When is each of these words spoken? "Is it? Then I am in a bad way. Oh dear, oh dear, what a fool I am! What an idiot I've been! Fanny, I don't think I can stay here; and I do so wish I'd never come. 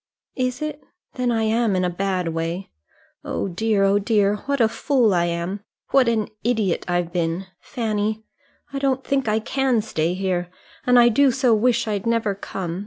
"Is 0.35 0.63
it? 0.63 0.81
Then 1.13 1.29
I 1.31 1.43
am 1.43 1.75
in 1.75 1.85
a 1.85 1.89
bad 1.91 2.29
way. 2.29 2.71
Oh 3.23 3.47
dear, 3.47 3.83
oh 3.83 3.99
dear, 3.99 4.37
what 4.47 4.59
a 4.59 4.67
fool 4.67 5.13
I 5.13 5.25
am! 5.25 5.59
What 5.91 6.07
an 6.07 6.29
idiot 6.43 6.83
I've 6.87 7.13
been! 7.13 7.45
Fanny, 7.59 8.25
I 8.73 8.79
don't 8.79 9.03
think 9.03 9.27
I 9.27 9.37
can 9.39 9.79
stay 9.83 10.15
here; 10.15 10.49
and 10.87 10.97
I 10.97 11.09
do 11.09 11.29
so 11.29 11.53
wish 11.53 11.87
I'd 11.87 12.07
never 12.07 12.33
come. 12.33 12.79